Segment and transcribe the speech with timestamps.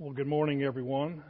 [0.00, 1.24] Well, good morning, everyone.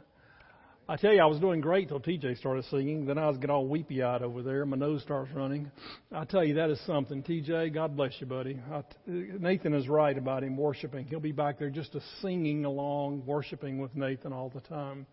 [0.87, 3.03] I tell you, I was doing great till TJ started singing.
[3.03, 4.63] Then I was getting all weepy eyed over there.
[4.63, 5.71] My nose starts running.
[6.11, 7.23] I tell you, that is something.
[7.23, 8.61] TJ, God bless you, buddy.
[8.71, 11.05] I, Nathan is right about him worshiping.
[11.05, 15.07] He'll be back there just a singing along, worshiping with Nathan all the time.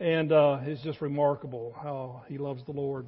[0.00, 3.04] And uh, it's just remarkable how he loves the Lord.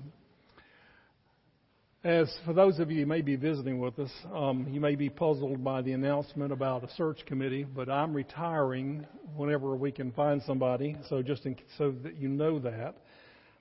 [2.02, 5.10] As for those of you who may be visiting with us, um, you may be
[5.10, 9.06] puzzled by the announcement about a search committee, but I'm retiring
[9.36, 10.96] whenever we can find somebody.
[11.10, 12.94] So just in, so that you know that,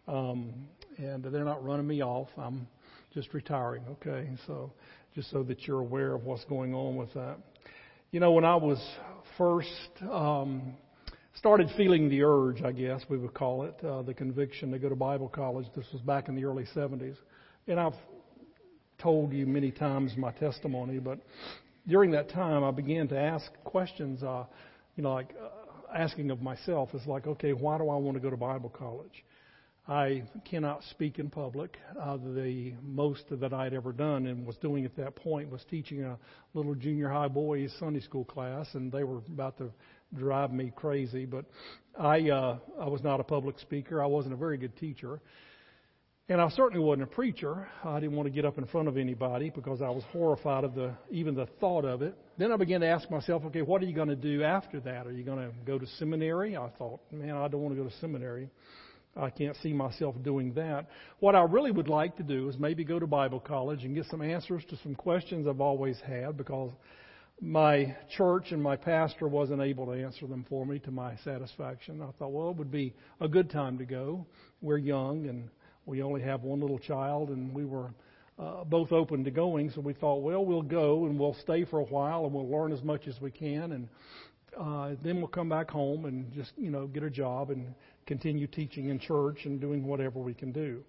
[0.08, 0.54] um,
[0.98, 2.30] and they're not running me off.
[2.38, 2.66] I'm
[3.14, 3.84] just retiring.
[3.92, 4.72] Okay, so
[5.14, 7.40] just so that you're aware of what's going on with that.
[8.12, 8.82] You know, when I was
[9.38, 10.78] first um,
[11.36, 14.88] started feeling the urge, I guess we would call it, uh, the conviction to go
[14.88, 15.68] to Bible college.
[15.76, 17.18] This was back in the early 70s,
[17.68, 17.92] and I've
[19.02, 21.20] told you many times my testimony, but
[21.88, 24.22] during that time, I began to ask questions.
[24.22, 24.46] Uh,
[24.96, 28.22] you know, like uh, asking of myself is like, okay, why do I want to
[28.22, 29.24] go to Bible college?
[29.88, 31.76] I cannot speak in public.
[32.00, 36.04] Uh, the most that I'd ever done and was doing at that point was teaching
[36.04, 36.16] a
[36.54, 39.72] little junior high boys Sunday school class, and they were about to
[40.16, 41.26] drive me crazy.
[41.26, 41.46] But
[42.00, 44.04] I, uh, I was not a public speaker.
[44.04, 45.22] I wasn't a very good teacher.
[46.30, 47.68] And I certainly wasn't a preacher.
[47.84, 50.76] I didn't want to get up in front of anybody because I was horrified of
[50.76, 52.16] the even the thought of it.
[52.38, 55.08] Then I began to ask myself, okay, what are you going to do after that?
[55.08, 56.56] Are you going to go to seminary?
[56.56, 58.48] I thought, man, I don't want to go to seminary.
[59.18, 60.86] I can't see myself doing that.
[61.20, 64.06] What I really would like to do is maybe go to Bible college and get
[64.06, 66.70] some answers to some questions I've always had because
[67.42, 72.04] my church and my pastor wasn't able to answer them for me to my satisfaction.
[72.04, 74.28] I thought, well, it would be a good time to go.
[74.62, 75.50] We're young and
[75.90, 77.90] we only have one little child, and we were
[78.38, 79.72] uh, both open to going.
[79.72, 82.72] So we thought, well, we'll go and we'll stay for a while and we'll learn
[82.72, 83.90] as much as we can, and
[84.58, 87.74] uh, then we'll come back home and just you know get a job and
[88.06, 90.84] continue teaching in church and doing whatever we can do.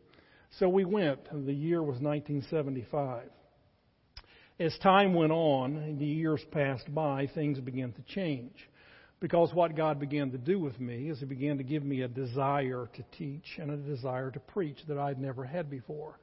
[0.58, 1.20] So we went.
[1.32, 3.24] The year was 1975.
[4.58, 8.68] As time went on and the years passed by, things began to change.
[9.20, 12.08] Because what God began to do with me is He began to give me a
[12.08, 16.18] desire to teach and a desire to preach that I'd never had before.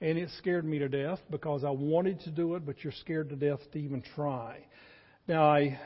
[0.00, 3.28] And it scared me to death because I wanted to do it, but you're scared
[3.28, 4.58] to death to even try.
[5.28, 5.78] Now, I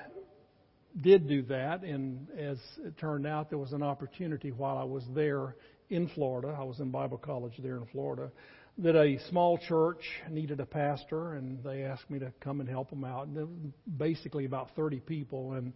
[1.02, 5.02] did do that, and as it turned out, there was an opportunity while I was
[5.14, 5.56] there
[5.90, 6.56] in Florida.
[6.58, 8.30] I was in Bible college there in Florida.
[8.78, 12.88] That a small church needed a pastor, and they asked me to come and help
[12.90, 13.26] them out.
[13.26, 15.72] And basically about 30 people, and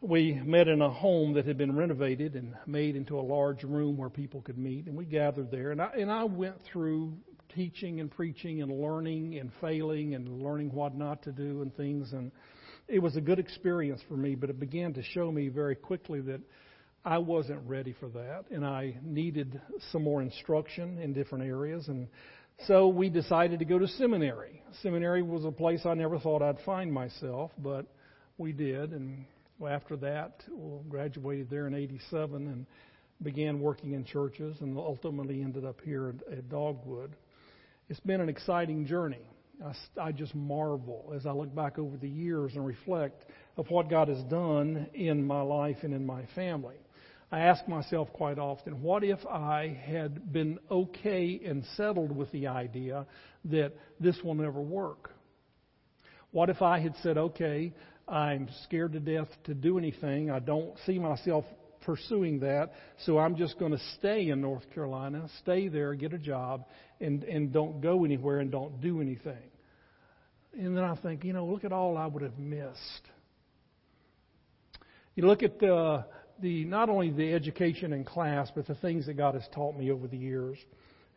[0.00, 3.98] we met in a home that had been renovated and made into a large room
[3.98, 5.72] where people could meet, and we gathered there.
[5.72, 7.14] And I, and I went through
[7.54, 12.12] teaching and preaching and learning and failing and learning what not to do and things.
[12.12, 12.32] And
[12.88, 16.20] it was a good experience for me, but it began to show me very quickly
[16.22, 16.40] that
[17.04, 19.60] I wasn't ready for that, and I needed
[19.90, 21.88] some more instruction in different areas.
[21.88, 22.08] And
[22.66, 24.62] so we decided to go to seminary.
[24.82, 27.86] Seminary was a place I never thought I'd find myself, but
[28.36, 29.24] we did, and
[29.60, 32.66] well, after that, well, graduated there in '87 and
[33.22, 37.14] began working in churches, and ultimately ended up here at, at Dogwood.
[37.90, 39.20] It's been an exciting journey.
[39.62, 43.24] I, I just marvel as I look back over the years and reflect
[43.58, 46.76] of what God has done in my life and in my family.
[47.30, 52.46] I ask myself quite often, what if I had been okay and settled with the
[52.46, 53.06] idea
[53.44, 55.12] that this will never work?
[56.32, 57.74] What if I had said, okay,
[58.10, 60.30] I'm scared to death to do anything.
[60.30, 61.44] I don't see myself
[61.82, 62.72] pursuing that,
[63.04, 66.64] so I'm just going to stay in North Carolina, stay there, get a job,
[67.00, 69.38] and and don't go anywhere and don't do anything.
[70.58, 73.08] And then I think, you know, look at all I would have missed.
[75.14, 76.04] You look at the
[76.40, 79.90] the not only the education and class, but the things that God has taught me
[79.90, 80.58] over the years,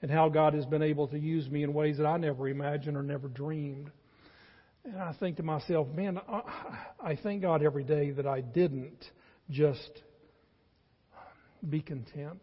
[0.01, 2.97] and how God has been able to use me in ways that I never imagined
[2.97, 3.89] or never dreamed.
[4.85, 6.19] And I think to myself, man,
[7.01, 9.03] I thank God every day that I didn't
[9.49, 10.01] just
[11.69, 12.41] be content.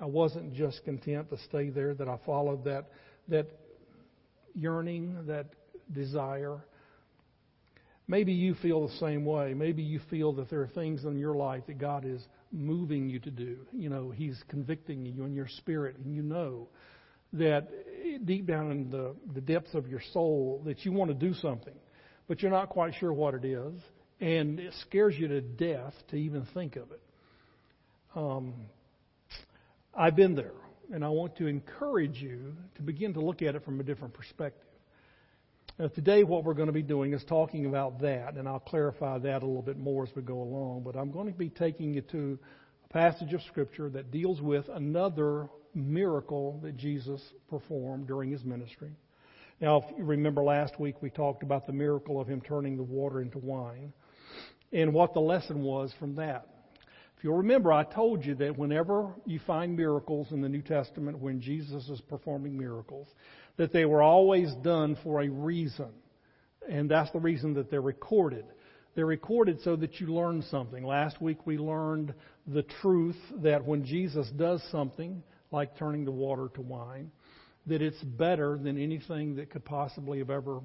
[0.00, 2.86] I wasn't just content to stay there, that I followed that,
[3.28, 3.46] that
[4.54, 5.46] yearning, that
[5.92, 6.58] desire.
[8.08, 9.54] Maybe you feel the same way.
[9.54, 12.20] Maybe you feel that there are things in your life that God is
[12.52, 13.58] moving you to do.
[13.72, 16.68] You know, He's convicting you in your spirit, and you know
[17.32, 17.68] that
[18.24, 21.74] deep down in the, the depths of your soul that you want to do something,
[22.28, 23.74] but you're not quite sure what it is,
[24.20, 27.02] and it scares you to death to even think of it.
[28.14, 28.54] Um,
[29.94, 30.54] I've been there,
[30.92, 34.14] and I want to encourage you to begin to look at it from a different
[34.14, 34.62] perspective.
[35.78, 39.18] Now, today, what we're going to be doing is talking about that, and I'll clarify
[39.18, 40.84] that a little bit more as we go along.
[40.84, 42.38] But I'm going to be taking you to
[42.88, 48.96] a passage of Scripture that deals with another miracle that Jesus performed during his ministry.
[49.60, 52.82] Now, if you remember last week, we talked about the miracle of him turning the
[52.82, 53.92] water into wine
[54.72, 56.46] and what the lesson was from that.
[57.16, 61.18] If you'll remember, I told you that whenever you find miracles in the New Testament,
[61.18, 63.08] when Jesus is performing miracles,
[63.56, 65.88] that they were always done for a reason.
[66.68, 68.44] And that's the reason that they're recorded.
[68.94, 70.84] They're recorded so that you learn something.
[70.84, 72.12] Last week we learned
[72.46, 77.10] the truth that when Jesus does something, like turning the water to wine,
[77.66, 80.60] that it's better than anything that could possibly have ever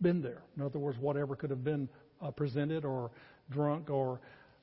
[0.00, 0.42] been there.
[0.56, 1.88] In other words, whatever could have been
[2.20, 3.10] uh, presented or
[3.50, 4.20] drunk or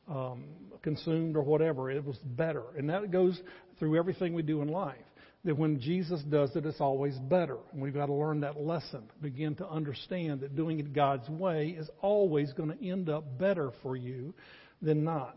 [0.07, 0.43] um,
[0.81, 2.63] consumed or whatever, it was better.
[2.77, 3.39] And that goes
[3.79, 4.97] through everything we do in life
[5.45, 7.57] that when Jesus does it, it's always better.
[7.73, 11.75] And we've got to learn that lesson, begin to understand that doing it God's way
[11.77, 14.33] is always going to end up better for you
[14.81, 15.35] than not.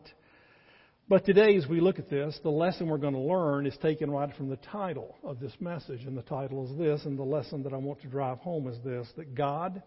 [1.08, 4.10] But today, as we look at this, the lesson we're going to learn is taken
[4.10, 6.02] right from the title of this message.
[6.04, 8.76] And the title is this, and the lesson that I want to drive home is
[8.84, 9.84] this that God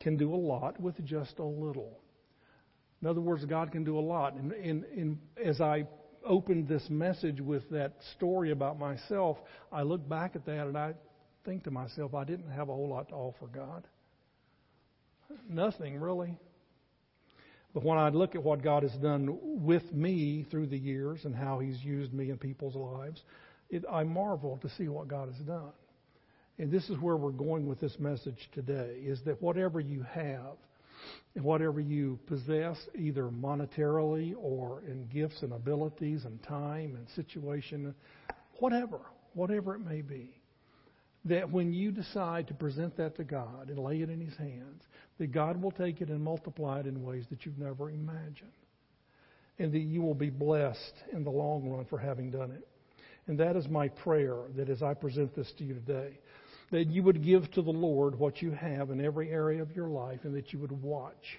[0.00, 2.00] can do a lot with just a little.
[3.02, 4.32] In other words, God can do a lot.
[4.32, 5.86] And, and, and as I
[6.24, 9.36] opened this message with that story about myself,
[9.70, 10.94] I look back at that and I
[11.44, 13.86] think to myself, I didn't have a whole lot to offer God.
[15.50, 16.38] Nothing, really.
[17.74, 21.34] But when I look at what God has done with me through the years and
[21.34, 23.22] how He's used me in people's lives,
[23.70, 25.72] it, I marvel to see what God has done.
[26.58, 30.56] And this is where we're going with this message today is that whatever you have,
[31.34, 37.94] and whatever you possess, either monetarily or in gifts and abilities and time and situation,
[38.58, 39.00] whatever,
[39.34, 40.30] whatever it may be,
[41.24, 44.82] that when you decide to present that to God and lay it in His hands,
[45.22, 48.50] that God will take it and multiply it in ways that you've never imagined.
[49.60, 52.66] And that you will be blessed in the long run for having done it.
[53.28, 56.18] And that is my prayer that as I present this to you today,
[56.72, 59.86] that you would give to the Lord what you have in every area of your
[59.86, 61.38] life and that you would watch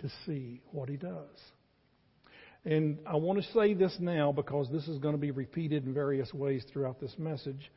[0.00, 1.38] to see what He does.
[2.64, 5.94] And I want to say this now because this is going to be repeated in
[5.94, 7.70] various ways throughout this message.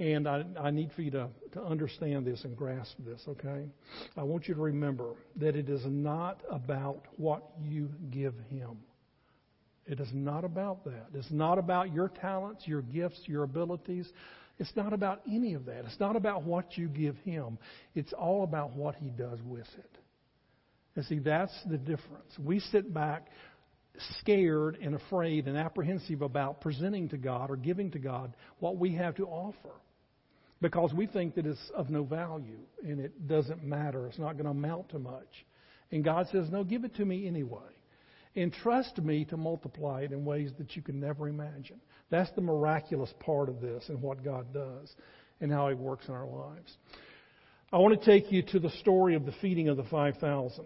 [0.00, 3.66] And I, I need for you to, to understand this and grasp this, okay?
[4.16, 8.78] I want you to remember that it is not about what you give Him.
[9.84, 11.08] It is not about that.
[11.12, 14.08] It's not about your talents, your gifts, your abilities.
[14.58, 15.84] It's not about any of that.
[15.84, 17.58] It's not about what you give Him.
[17.94, 19.98] It's all about what He does with it.
[20.96, 22.32] And see, that's the difference.
[22.42, 23.26] We sit back
[24.20, 28.94] scared and afraid and apprehensive about presenting to God or giving to God what we
[28.94, 29.72] have to offer
[30.60, 34.06] because we think that it's of no value and it doesn't matter.
[34.06, 35.46] It's not going to amount to much.
[35.90, 37.60] And God says, No, give it to me anyway.
[38.36, 41.80] And trust me to multiply it in ways that you can never imagine.
[42.10, 44.94] That's the miraculous part of this and what God does
[45.40, 46.76] and how He works in our lives.
[47.72, 50.64] I want to take you to the story of the feeding of the 5,000.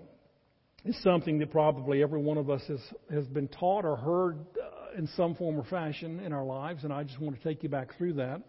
[0.85, 2.81] It's something that probably every one of us has,
[3.11, 6.93] has been taught or heard uh, in some form or fashion in our lives, and
[6.93, 8.43] I just want to take you back through that.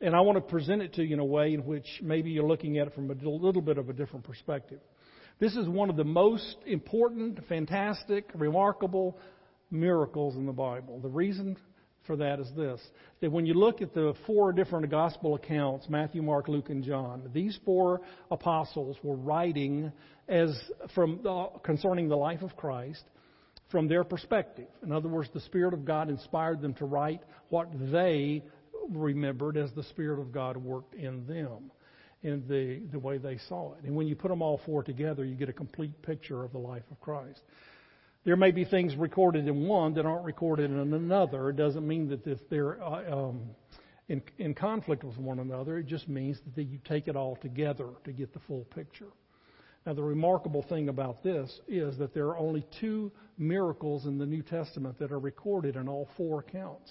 [0.00, 2.46] And I want to present it to you in a way in which maybe you're
[2.46, 4.80] looking at it from a little bit of a different perspective.
[5.38, 9.18] This is one of the most important, fantastic, remarkable
[9.70, 11.00] miracles in the Bible.
[11.00, 11.56] The reason
[12.06, 12.80] for that is this
[13.20, 17.28] that when you look at the four different gospel accounts Matthew, Mark, Luke, and John
[17.32, 19.92] these four apostles were writing
[20.28, 20.58] as
[20.94, 23.04] from the, concerning the life of Christ
[23.70, 24.68] from their perspective.
[24.82, 28.42] In other words, the Spirit of God inspired them to write what they
[28.88, 31.70] remembered as the Spirit of God worked in them
[32.22, 33.84] in the, the way they saw it.
[33.84, 36.58] And when you put them all four together, you get a complete picture of the
[36.58, 37.40] life of Christ.
[38.24, 41.48] There may be things recorded in one that aren't recorded in another.
[41.48, 43.40] It doesn't mean that if they're uh, um,
[44.10, 45.78] in, in conflict with one another.
[45.78, 49.06] It just means that you take it all together to get the full picture.
[49.86, 54.26] Now, the remarkable thing about this is that there are only two miracles in the
[54.26, 56.90] New Testament that are recorded in all four accounts.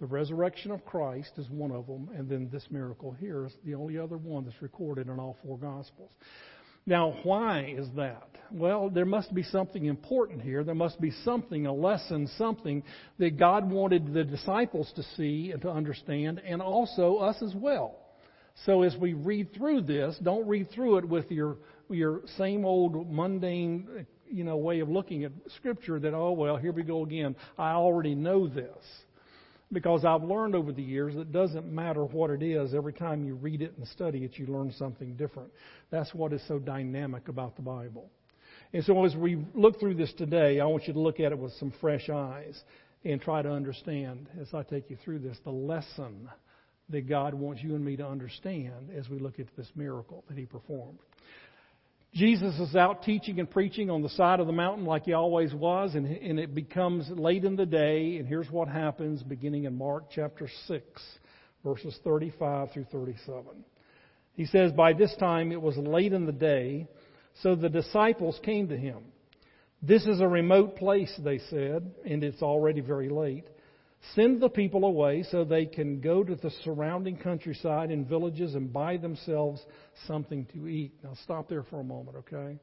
[0.00, 3.74] The resurrection of Christ is one of them, and then this miracle here is the
[3.74, 6.10] only other one that's recorded in all four Gospels.
[6.86, 8.28] Now, why is that?
[8.52, 10.62] Well, there must be something important here.
[10.62, 12.82] There must be something, a lesson, something
[13.18, 17.98] that God wanted the disciples to see and to understand, and also us as well.
[18.66, 21.56] So as we read through this, don't read through it with your
[21.90, 25.98] your same old mundane, you know, way of looking at Scripture.
[26.00, 27.36] That oh well, here we go again.
[27.58, 28.84] I already know this.
[29.74, 33.24] because I've learned over the years that it doesn't matter what it is, every time
[33.24, 35.50] you read it and study it, you learn something different.
[35.90, 38.08] That's what is so dynamic about the Bible.
[38.72, 41.38] And so as we look through this today, I want you to look at it
[41.38, 42.58] with some fresh eyes
[43.04, 46.28] and try to understand, as I take you through this, the lesson
[46.90, 50.38] that God wants you and me to understand as we look at this miracle that
[50.38, 50.98] He performed.
[52.14, 55.52] Jesus is out teaching and preaching on the side of the mountain like he always
[55.52, 59.76] was, and, and it becomes late in the day, and here's what happens beginning in
[59.76, 60.84] Mark chapter 6,
[61.64, 63.64] verses 35 through 37.
[64.34, 66.86] He says, By this time it was late in the day,
[67.42, 68.98] so the disciples came to him.
[69.82, 73.48] This is a remote place, they said, and it's already very late.
[74.14, 78.72] Send the people away so they can go to the surrounding countryside and villages and
[78.72, 79.62] buy themselves
[80.06, 80.92] something to eat.
[81.02, 82.58] Now, stop there for a moment, okay?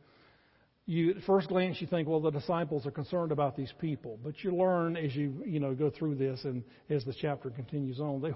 [0.85, 4.43] You, at first glance, you think, well, the disciples are concerned about these people, but
[4.43, 8.21] you learn as you you know go through this and as the chapter continues on,
[8.21, 8.33] they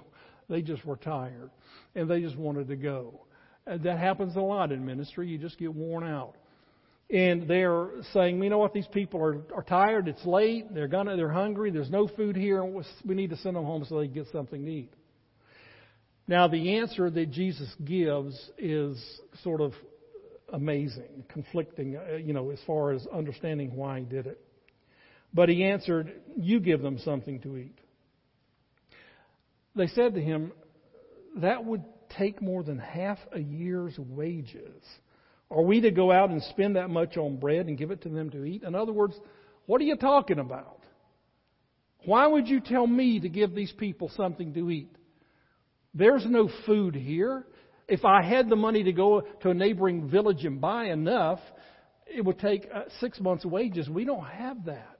[0.48, 1.50] they just were tired
[1.94, 3.20] and they just wanted to go.
[3.66, 5.28] And that happens a lot in ministry.
[5.28, 6.36] You just get worn out
[7.08, 11.16] and they're saying, you know what, these people are, are tired, it's late, they're gonna,
[11.16, 12.64] they're hungry, there's no food here,
[13.04, 14.92] we need to send them home so they can get something to eat.
[16.28, 19.72] Now, the answer that Jesus gives is sort of
[20.52, 24.40] amazing, conflicting, uh, you know, as far as understanding why he did it.
[25.32, 27.78] But he answered, You give them something to eat.
[29.76, 30.52] They said to him,
[31.36, 31.84] That would
[32.18, 34.82] take more than half a year's wages.
[35.50, 38.08] Are we to go out and spend that much on bread and give it to
[38.08, 38.62] them to eat?
[38.62, 39.14] In other words,
[39.66, 40.80] what are you talking about?
[42.04, 44.94] Why would you tell me to give these people something to eat?
[45.94, 47.46] There's no food here.
[47.88, 51.40] If I had the money to go to a neighboring village and buy enough,
[52.06, 53.88] it would take uh, six months' wages.
[53.88, 54.98] We don't have that.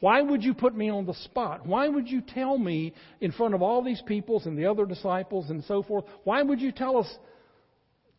[0.00, 1.66] Why would you put me on the spot?
[1.66, 5.48] Why would you tell me in front of all these peoples and the other disciples
[5.48, 6.04] and so forth?
[6.24, 7.08] Why would you tell us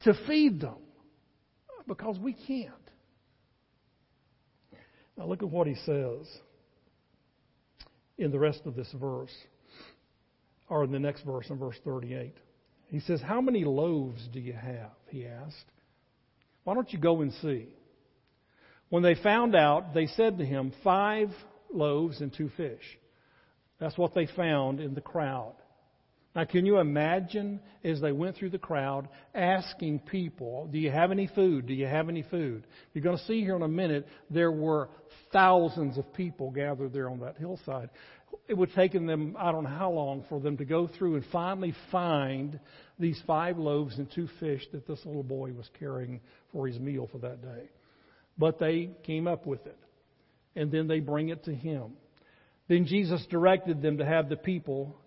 [0.01, 0.77] to feed them?
[1.87, 2.73] Because we can't.
[5.17, 6.27] Now look at what he says
[8.17, 9.33] in the rest of this verse,
[10.69, 12.35] or in the next verse, in verse 38.
[12.89, 14.91] He says, How many loaves do you have?
[15.07, 15.65] He asked.
[16.63, 17.67] Why don't you go and see?
[18.89, 21.29] When they found out, they said to him, Five
[21.73, 22.83] loaves and two fish.
[23.79, 25.55] That's what they found in the crowd.
[26.37, 31.09] Now, can you imagine as they went through the crowd asking people, Do you have
[31.09, 31.65] any food?
[31.65, 32.67] Do you have any food?
[32.93, 34.89] You're going to see here in a minute, there were
[35.33, 37.89] thousands of people gathered there on that hillside.
[38.47, 41.15] It would have taken them, I don't know how long, for them to go through
[41.15, 42.59] and finally find
[42.99, 47.09] these five loaves and two fish that this little boy was carrying for his meal
[47.11, 47.71] for that day.
[48.37, 49.79] But they came up with it.
[50.55, 51.93] And then they bring it to him.
[52.67, 54.97] Then Jesus directed them to have the people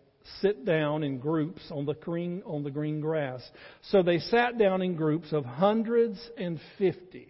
[0.41, 3.43] sit down in groups on the green, on the green grass.
[3.83, 7.29] So they sat down in groups of hundreds and fifties.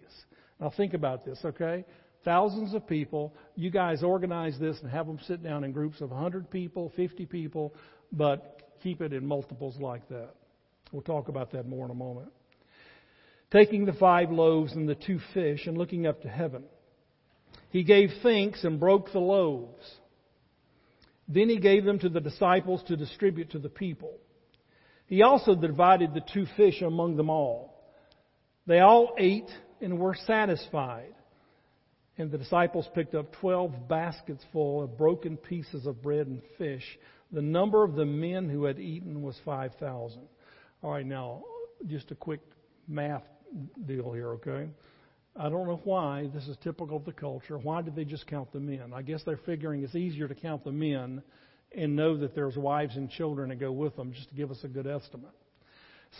[0.59, 1.85] Now think about this, okay?
[2.23, 3.33] Thousands of people.
[3.55, 7.25] You guys organize this and have them sit down in groups of 100 people, 50
[7.25, 7.73] people,
[8.11, 10.29] but keep it in multiples like that.
[10.91, 12.29] We'll talk about that more in a moment.
[13.51, 16.63] Taking the five loaves and the two fish and looking up to heaven,
[17.69, 19.83] he gave thanks and broke the loaves
[21.33, 24.17] then he gave them to the disciples to distribute to the people.
[25.05, 27.73] He also divided the two fish among them all.
[28.67, 29.49] They all ate
[29.81, 31.13] and were satisfied.
[32.17, 36.83] And the disciples picked up twelve baskets full of broken pieces of bread and fish.
[37.31, 40.21] The number of the men who had eaten was 5,000.
[40.83, 41.43] All right, now,
[41.87, 42.41] just a quick
[42.87, 43.23] math
[43.85, 44.67] deal here, okay?
[45.35, 46.29] I don't know why.
[46.33, 47.57] This is typical of the culture.
[47.57, 48.91] Why did they just count the men?
[48.93, 51.23] I guess they're figuring it's easier to count the men
[51.75, 54.59] and know that there's wives and children to go with them just to give us
[54.63, 55.31] a good estimate.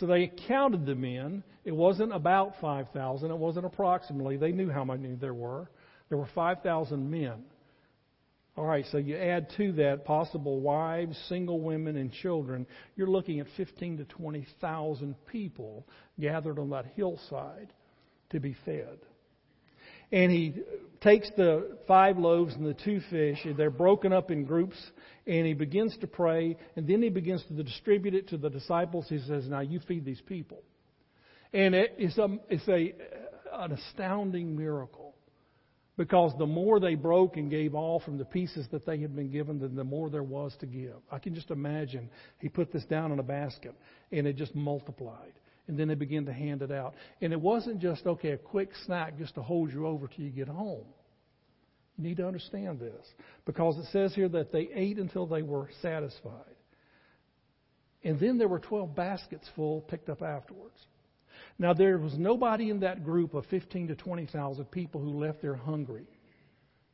[0.00, 1.44] So they counted the men.
[1.64, 3.30] It wasn't about 5,000.
[3.30, 4.38] It wasn't approximately.
[4.38, 5.68] They knew how many there were.
[6.08, 7.44] There were 5,000 men.
[8.56, 12.66] All right, so you add to that possible wives, single women, and children.
[12.96, 15.86] You're looking at 15 to 20,000 people
[16.18, 17.72] gathered on that hillside
[18.32, 18.98] to be fed.
[20.10, 20.54] And he
[21.00, 24.76] takes the five loaves and the two fish, and they're broken up in groups,
[25.26, 29.06] and he begins to pray, and then he begins to distribute it to the disciples.
[29.08, 30.62] He says, Now you feed these people.
[31.54, 32.94] And it's, a, it's a,
[33.52, 35.14] an astounding miracle
[35.96, 39.30] because the more they broke and gave all from the pieces that they had been
[39.30, 40.96] given, then the more there was to give.
[41.10, 42.08] I can just imagine
[42.38, 43.74] he put this down in a basket
[44.10, 45.32] and it just multiplied
[45.68, 46.94] and then they begin to hand it out.
[47.20, 50.30] And it wasn't just, okay, a quick snack just to hold you over till you
[50.30, 50.86] get home.
[51.96, 53.06] You need to understand this
[53.44, 56.56] because it says here that they ate until they were satisfied.
[58.04, 60.78] And then there were 12 baskets full picked up afterwards.
[61.58, 65.54] Now, there was nobody in that group of 15 to 20,000 people who left there
[65.54, 66.06] hungry.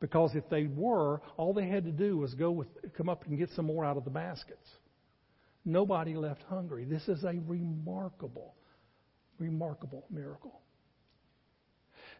[0.01, 3.39] Because if they were, all they had to do was go with, come up and
[3.39, 4.69] get some more out of the baskets.
[5.65, 6.85] Nobody left hungry.
[6.85, 8.55] This is a remarkable,
[9.39, 10.61] remarkable miracle.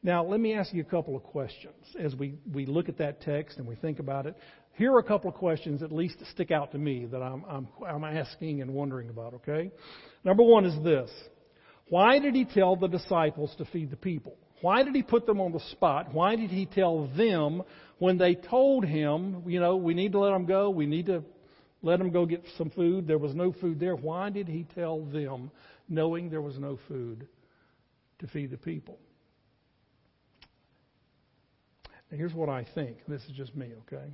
[0.03, 3.21] Now, let me ask you a couple of questions as we, we look at that
[3.21, 4.37] text and we think about it.
[4.75, 7.45] Here are a couple of questions, at least, that stick out to me that I'm,
[7.49, 9.73] I'm, I'm asking and wondering about, okay?
[10.25, 11.11] Number one is this
[11.89, 14.37] Why did he tell the disciples to feed the people?
[14.61, 16.13] Why did he put them on the spot?
[16.13, 17.63] Why did he tell them
[17.99, 21.25] when they told him, you know, we need to let them go, we need to
[21.83, 23.07] let them go get some food?
[23.07, 23.95] There was no food there.
[23.97, 25.51] Why did he tell them,
[25.89, 27.27] knowing there was no food,
[28.21, 28.99] to feed the people?
[32.11, 32.99] Now, here's what I think.
[33.07, 34.13] This is just me, okay?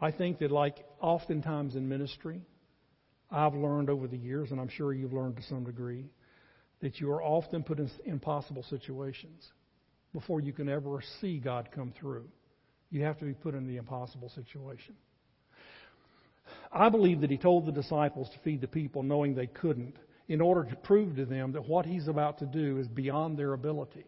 [0.00, 2.40] I think that, like oftentimes in ministry,
[3.30, 6.06] I've learned over the years, and I'm sure you've learned to some degree,
[6.80, 9.46] that you are often put in impossible situations
[10.12, 12.24] before you can ever see God come through.
[12.90, 14.94] You have to be put in the impossible situation.
[16.72, 19.96] I believe that he told the disciples to feed the people knowing they couldn't
[20.30, 23.52] in order to prove to them that what he's about to do is beyond their
[23.52, 24.06] ability.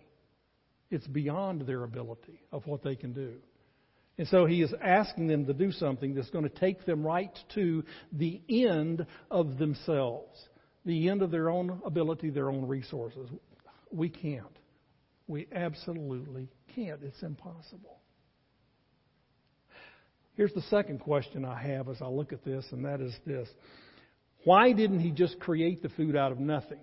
[0.90, 3.34] It's beyond their ability of what they can do.
[4.16, 7.36] And so he is asking them to do something that's going to take them right
[7.54, 10.38] to the end of themselves
[10.84, 13.28] the end of their own ability, their own resources.
[13.90, 14.58] We can't.
[15.26, 17.00] We absolutely can't.
[17.02, 18.00] It's impossible.
[20.34, 23.48] Here's the second question I have as I look at this, and that is this
[24.44, 26.80] Why didn't he just create the food out of nothing?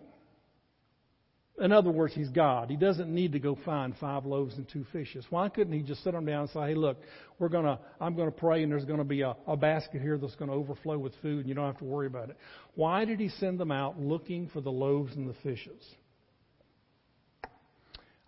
[1.62, 2.70] In other words, he's God.
[2.70, 5.26] He doesn't need to go find five loaves and two fishes.
[5.30, 6.98] Why couldn't he just sit them down and say, "Hey, look,
[7.38, 10.18] we're gonna, I'm going to pray, and there's going to be a, a basket here
[10.18, 12.38] that's going to overflow with food, and you don't have to worry about it."
[12.76, 15.84] Why did he send them out looking for the loaves and the fishes?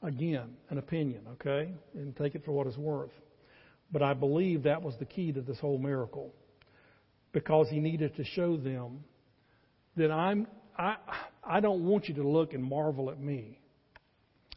[0.04, 3.12] Again, an opinion, okay, and take it for what it's worth.
[3.94, 6.34] But I believe that was the key to this whole miracle,
[7.32, 9.06] because he needed to show them
[9.98, 10.96] that I'm I,
[11.44, 13.60] I don't want you to look and marvel at me.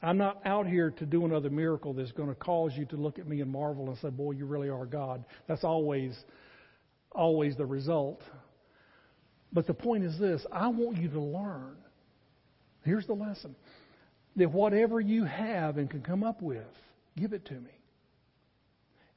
[0.03, 3.19] I'm not out here to do another miracle that's going to cause you to look
[3.19, 6.17] at me and marvel and say, "Boy, you really are God." That's always,
[7.13, 8.21] always the result.
[9.53, 11.77] But the point is this: I want you to learn.
[12.85, 13.57] Here's the lesson:
[14.37, 16.67] that whatever you have and can come up with,
[17.17, 17.73] give it to me,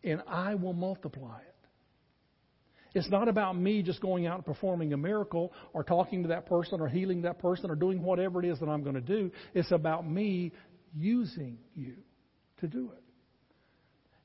[0.03, 1.56] and I will multiply it.
[2.93, 6.45] It's not about me just going out and performing a miracle or talking to that
[6.45, 9.31] person or healing that person or doing whatever it is that I'm going to do.
[9.53, 10.53] It's about me
[10.95, 11.95] using you
[12.59, 13.03] to do it.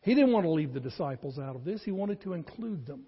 [0.03, 3.05] He didn't want to leave the disciples out of this, he wanted to include them.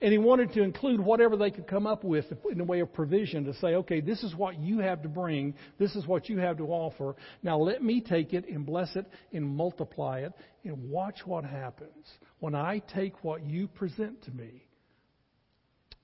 [0.00, 2.92] And he wanted to include whatever they could come up with in the way of
[2.92, 5.54] provision to say, okay, this is what you have to bring.
[5.78, 7.14] This is what you have to offer.
[7.42, 10.32] Now let me take it and bless it and multiply it
[10.64, 12.06] and watch what happens
[12.40, 14.66] when I take what you present to me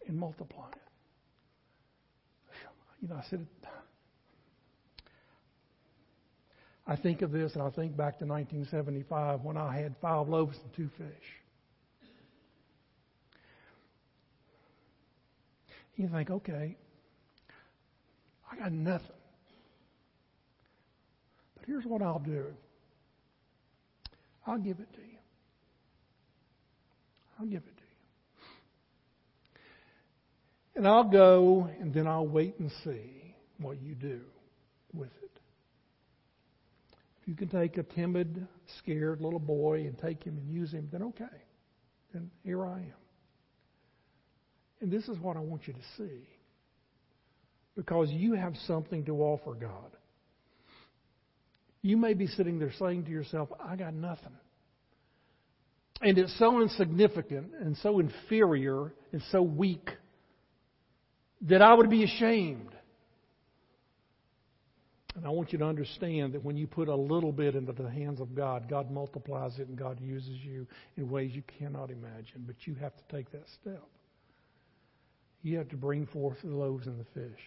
[0.07, 0.77] and multiply it.
[3.03, 3.47] You know, I said,
[6.87, 10.59] I think of this and I think back to 1975 when I had five loaves
[10.63, 11.40] and two fish.
[15.97, 16.77] You think, okay,
[18.51, 19.07] I got nothing.
[21.57, 22.47] But here's what I'll do
[24.47, 25.19] I'll give it to you.
[27.39, 27.89] I'll give it to you.
[30.77, 34.21] And I'll go and then I'll wait and see what you do
[34.95, 35.31] with it.
[37.21, 38.47] If you can take a timid,
[38.79, 41.25] scared little boy and take him and use him, then okay.
[42.13, 43.00] Then here I am.
[44.81, 46.29] And this is what I want you to see.
[47.77, 49.97] Because you have something to offer God.
[51.83, 54.33] You may be sitting there saying to yourself, I got nothing.
[56.03, 59.89] And it's so insignificant and so inferior and so weak
[61.43, 62.71] that I would be ashamed.
[65.15, 67.91] And I want you to understand that when you put a little bit into the
[67.91, 70.67] hands of God, God multiplies it and God uses you
[70.97, 72.45] in ways you cannot imagine.
[72.47, 73.83] But you have to take that step
[75.43, 77.41] you have to bring forth the loaves and the fish.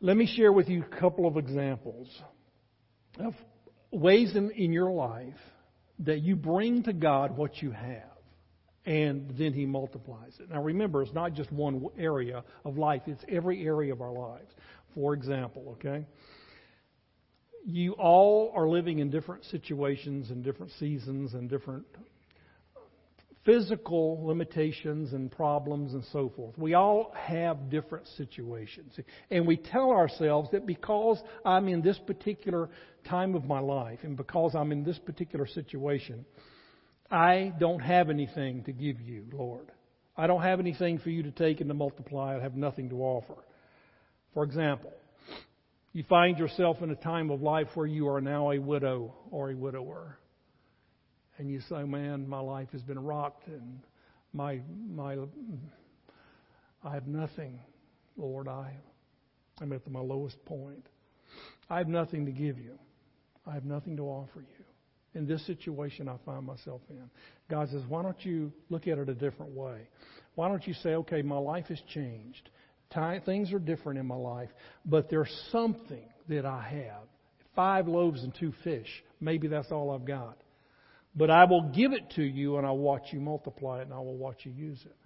[0.00, 2.08] Let me share with you a couple of examples
[3.18, 3.34] of
[3.90, 5.34] ways in, in your life
[6.00, 8.04] that you bring to God what you have
[8.86, 10.50] and then He multiplies it.
[10.50, 14.50] Now remember, it's not just one area of life, it's every area of our lives.
[14.94, 16.06] For example, okay?
[17.68, 21.84] you all are living in different situations and different seasons and different
[23.48, 26.52] physical limitations and problems and so forth.
[26.58, 28.94] We all have different situations.
[29.30, 32.68] And we tell ourselves that because I'm in this particular
[33.08, 36.26] time of my life and because I'm in this particular situation,
[37.10, 39.72] I don't have anything to give you, Lord.
[40.14, 42.36] I don't have anything for you to take and to multiply.
[42.36, 43.42] I have nothing to offer.
[44.34, 44.92] For example,
[45.94, 49.52] you find yourself in a time of life where you are now a widow or
[49.52, 50.18] a widower.
[51.38, 53.80] And you say, man, my life has been rocked and
[54.32, 55.16] my, my,
[56.84, 57.58] I have nothing,
[58.16, 58.48] Lord.
[58.48, 58.72] I,
[59.60, 60.86] I'm at my lowest point.
[61.70, 62.78] I have nothing to give you.
[63.46, 64.64] I have nothing to offer you.
[65.14, 67.08] In this situation I find myself in.
[67.48, 69.88] God says, why don't you look at it a different way?
[70.34, 72.50] Why don't you say, okay, my life has changed.
[73.24, 74.50] Things are different in my life,
[74.84, 77.06] but there's something that I have.
[77.56, 78.88] Five loaves and two fish.
[79.20, 80.36] Maybe that's all I've got.
[81.18, 83.98] But I will give it to you and I'll watch you multiply it and I
[83.98, 84.96] will watch you use it.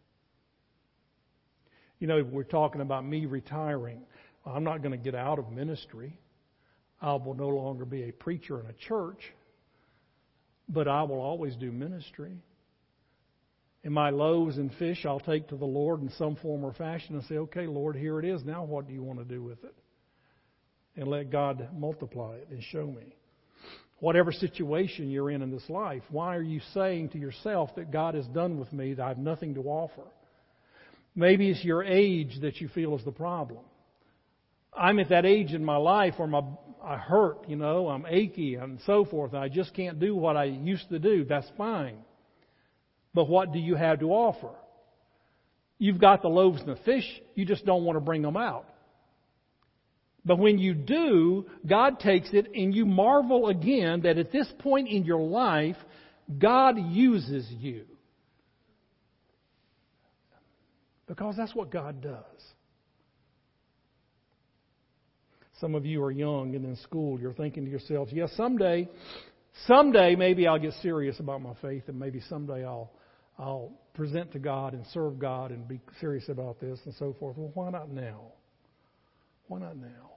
[1.99, 4.03] You know, we're talking about me retiring.
[4.45, 6.21] I'm not going to get out of ministry.
[7.01, 9.21] I will no longer be a preacher in a church,
[10.69, 12.43] but I will always do ministry.
[13.83, 17.15] And my loaves and fish I'll take to the Lord in some form or fashion
[17.15, 18.45] and say, okay, Lord, here it is.
[18.45, 19.75] Now what do you want to do with it?
[20.95, 23.17] And let God multiply it and show me.
[24.03, 28.17] Whatever situation you're in in this life, why are you saying to yourself that God
[28.17, 30.03] is done with me, that I have nothing to offer?
[31.15, 33.61] Maybe it's your age that you feel is the problem.
[34.77, 36.43] I'm at that age in my life where my,
[36.83, 39.35] I hurt, you know, I'm achy and so forth.
[39.35, 41.25] and I just can't do what I used to do.
[41.25, 41.99] That's fine.
[43.15, 44.51] But what do you have to offer?
[45.79, 48.67] You've got the loaves and the fish, you just don't want to bring them out.
[50.25, 54.89] But when you do, God takes it and you marvel again that at this point
[54.89, 55.77] in your life,
[56.39, 57.85] God uses you.
[61.09, 62.23] Because that's what God does.
[65.61, 67.21] Some of you are young and in school.
[67.21, 68.89] You're thinking to yourselves, yes, yeah, someday,
[69.67, 72.91] someday maybe I'll get serious about my faith and maybe someday I'll
[73.39, 77.37] I'll present to God and serve God and be serious about this and so forth.
[77.37, 78.33] Well, why not now?
[79.49, 80.12] Why not now?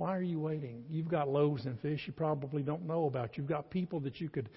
[0.00, 0.82] Why are you waiting?
[0.88, 3.36] You've got loaves and fish you probably don't know about.
[3.36, 4.48] You've got people that you could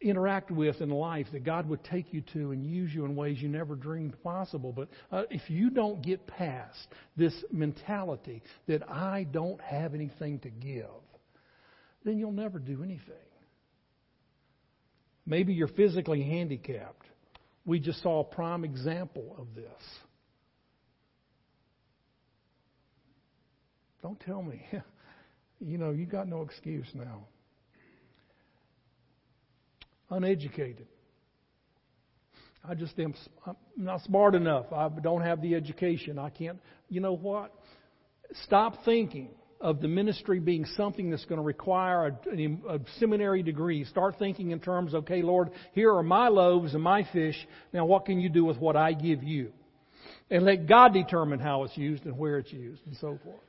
[0.00, 3.40] interact with in life that God would take you to and use you in ways
[3.40, 4.72] you never dreamed possible.
[4.72, 10.50] But uh, if you don't get past this mentality that I don't have anything to
[10.50, 10.86] give,
[12.04, 13.14] then you'll never do anything.
[15.26, 17.06] Maybe you're physically handicapped.
[17.64, 20.07] We just saw a prime example of this.
[24.08, 24.66] Don't tell me.
[25.60, 27.26] you know, you got no excuse now.
[30.08, 30.86] Uneducated.
[32.66, 33.14] I just am
[33.46, 34.72] I'm not smart enough.
[34.72, 36.18] I don't have the education.
[36.18, 36.58] I can't.
[36.88, 37.52] You know what?
[38.44, 39.28] Stop thinking
[39.60, 43.84] of the ministry being something that's going to require a, a, seminary degree.
[43.84, 47.36] Start thinking in terms, okay, Lord, here are my loaves and my fish.
[47.74, 49.52] Now, what can you do with what I give you?
[50.30, 53.42] And let God determine how it's used and where it's used and so forth.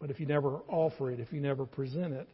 [0.00, 2.28] But if you never offer it, if you never present it,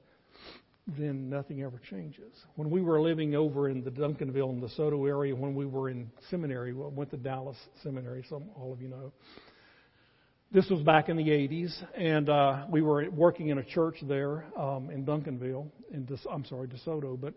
[0.87, 2.33] then nothing ever changes.
[2.55, 6.11] When we were living over in the Duncanville and DeSoto area, when we were in
[6.31, 9.13] seminary, we went to Dallas Seminary, some all of you know.
[10.53, 14.45] This was back in the 80s, and uh, we were working in a church there
[14.57, 15.67] um, in Duncanville.
[15.93, 17.35] In De, I'm sorry, DeSoto, but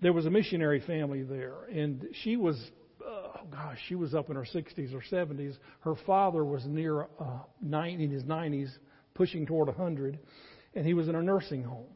[0.00, 2.60] there was a missionary family there, and she was,
[3.04, 5.56] oh gosh, she was up in her 60s or 70s.
[5.80, 8.70] Her father was near uh, nine, in his 90s,
[9.22, 10.18] pushing toward 100,
[10.74, 11.86] and he was in a nursing home.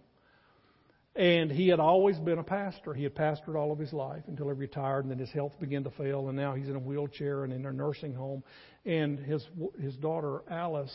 [1.17, 2.95] And he had always been a pastor.
[2.95, 5.83] He had pastored all of his life until he retired, and then his health began
[5.83, 8.45] to fail, and now he's in a wheelchair and in a nursing home.
[8.85, 9.45] And his
[9.81, 10.95] his daughter Alice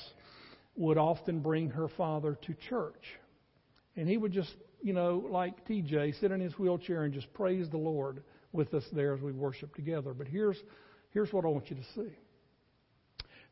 [0.78, 3.04] would often bring her father to church,
[3.98, 7.70] and he would just, you know, like TJ, sit in his wheelchair and just praise
[7.70, 10.13] the Lord with us there as we worship together.
[10.13, 10.58] But here's
[11.10, 12.15] here's what I want you to see.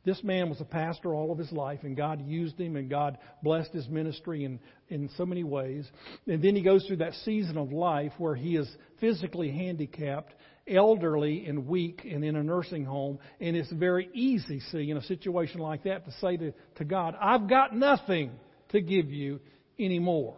[0.06, 3.18] This man was a pastor all of his life, and God used him, and God
[3.44, 5.90] blessed his ministry in, in so many ways.
[6.26, 8.70] And then he goes through that season of life where he is
[9.02, 10.34] physically handicapped,
[10.68, 13.20] elderly, and weak, and in a nursing home.
[13.42, 17.16] And it's very easy, see, in a situation like that, to say to, to God,
[17.20, 18.32] I've got nothing
[18.70, 19.42] to give you
[19.78, 20.38] anymore.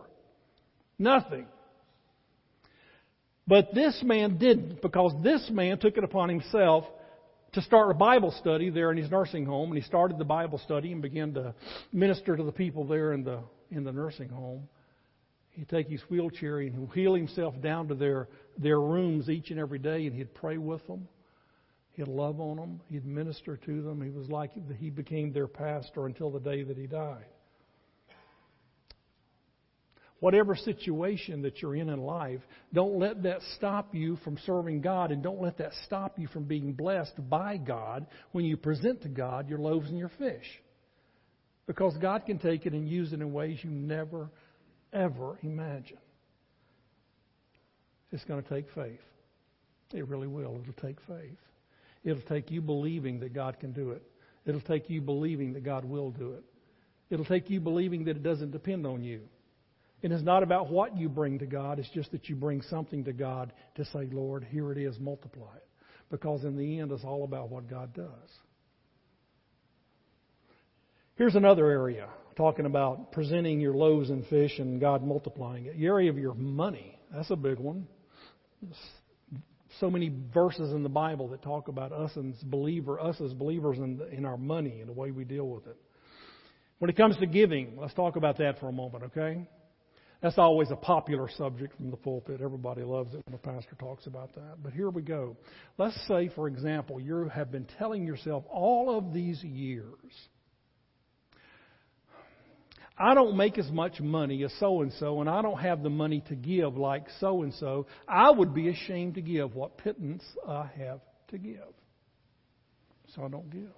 [0.97, 1.45] Nothing.
[3.47, 6.86] But this man didn't, because this man took it upon himself
[7.53, 10.57] to start a Bible study there in his nursing home, and he started the Bible
[10.57, 11.53] study and began to
[11.91, 13.39] minister to the people there in the
[13.71, 14.67] in the nursing home.
[15.51, 19.59] He'd take his wheelchair and he'd wheel himself down to their their rooms each and
[19.59, 21.07] every day, and he'd pray with them.
[21.93, 22.81] He'd love on them.
[22.89, 24.01] He'd minister to them.
[24.01, 27.25] He was like he became their pastor until the day that he died.
[30.21, 35.12] Whatever situation that you're in in life, don't let that stop you from serving God
[35.12, 39.10] and don't let that stop you from being blessed by God when you present to
[39.10, 40.45] God your loaves and your fish.
[41.65, 44.29] Because God can take it and use it in ways you never,
[44.93, 45.97] ever imagine.
[48.12, 48.99] It's going to take faith.
[49.91, 50.62] It really will.
[50.62, 51.39] It'll take faith.
[52.03, 54.03] It'll take you believing that God can do it.
[54.45, 56.43] It'll take you believing that God will do it.
[57.10, 59.21] It'll take you believing that it doesn't depend on you.
[60.03, 63.03] And it's not about what you bring to God, it's just that you bring something
[63.03, 65.67] to God to say, Lord, here it is, multiply it.
[66.09, 68.29] Because in the end, it's all about what God does.
[71.15, 75.77] Here's another area talking about presenting your loaves and fish and God multiplying it.
[75.77, 76.97] The area of your money.
[77.13, 77.87] That's a big one.
[79.79, 83.77] So many verses in the Bible that talk about us as believer, us as believers
[83.77, 85.77] in, in our money and the way we deal with it.
[86.79, 89.47] When it comes to giving, let's talk about that for a moment, okay?
[90.21, 92.41] That's always a popular subject from the pulpit.
[92.41, 94.62] Everybody loves it when the pastor talks about that.
[94.62, 95.36] But here we go.
[95.79, 100.13] Let's say, for example, you have been telling yourself all of these years,
[102.99, 105.89] I don't make as much money as so and so, and I don't have the
[105.89, 107.88] money to give like so and so.
[108.07, 111.73] I would be ashamed to give what pittance I have to give.
[113.15, 113.73] So I don't give.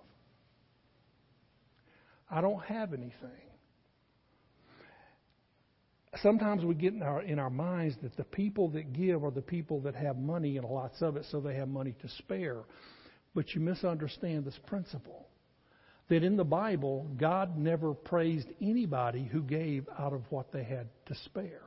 [2.29, 3.52] I don't have anything
[6.21, 9.41] sometimes we get in our in our minds that the people that give are the
[9.41, 12.59] people that have money and lots of it, so they have money to spare.
[13.35, 15.27] But you misunderstand this principle.
[16.09, 20.89] That in the Bible, God never praised anybody who gave out of what they had
[21.07, 21.61] to spare.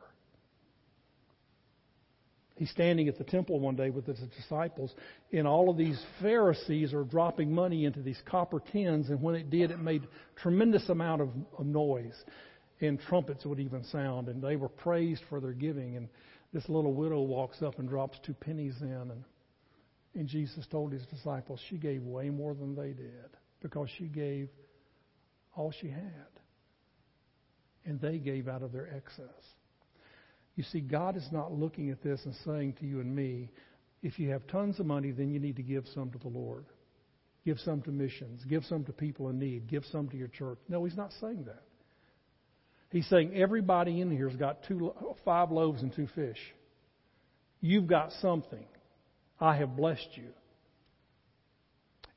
[2.56, 4.94] He's standing at the temple one day with his disciples,
[5.32, 9.50] and all of these Pharisees are dropping money into these copper tins, and when it
[9.50, 10.06] did, it made
[10.36, 12.14] tremendous amount of, of noise
[12.80, 15.96] and trumpets would even sound, and they were praised for their giving.
[15.96, 16.08] And
[16.52, 19.24] this little widow walks up and drops two pennies in, and,
[20.14, 23.30] and Jesus told his disciples she gave way more than they did
[23.62, 24.48] because she gave
[25.56, 26.28] all she had,
[27.84, 29.42] and they gave out of their excess.
[30.54, 33.50] You see, God is not looking at this and saying to you and me,
[34.02, 36.64] if you have tons of money, then you need to give some to the Lord.
[37.44, 38.42] Give some to missions.
[38.48, 39.68] Give some to people in need.
[39.68, 40.58] Give some to your church.
[40.68, 41.62] No, He's not saying that.
[42.90, 44.92] He's saying everybody in here has got two,
[45.24, 46.38] five loaves and two fish.
[47.60, 48.64] You've got something.
[49.40, 50.28] I have blessed you.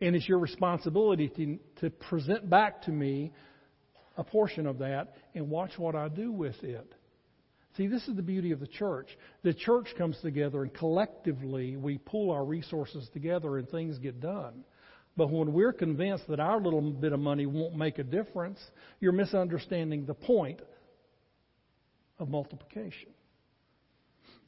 [0.01, 3.33] And it's your responsibility to, to present back to me
[4.15, 6.93] a portion of that and watch what I do with it.
[7.77, 9.07] See, this is the beauty of the church.
[9.43, 14.63] The church comes together and collectively we pull our resources together and things get done.
[15.17, 18.59] But when we're convinced that our little bit of money won't make a difference,
[18.99, 20.61] you're misunderstanding the point
[22.19, 23.09] of multiplication.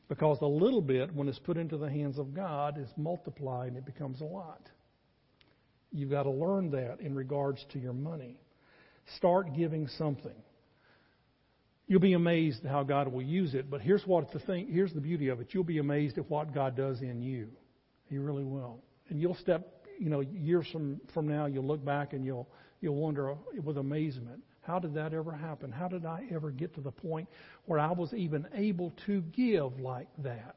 [0.07, 3.77] Because the little bit, when it's put into the hands of God, is multiplied and
[3.77, 4.61] it becomes a lot.
[5.91, 8.37] You've got to learn that in regards to your money.
[9.17, 10.35] Start giving something.
[11.87, 14.93] You'll be amazed at how God will use it, but here's what the thing here's
[14.93, 15.47] the beauty of it.
[15.51, 17.49] You'll be amazed at what God does in you.
[18.09, 18.79] He really will.
[19.09, 22.49] And you'll step you know, years from, from now, you'll look back and you'll,
[22.81, 25.71] you'll wonder with amazement, how did that ever happen?
[25.71, 27.29] How did I ever get to the point
[27.65, 30.55] where I was even able to give like that?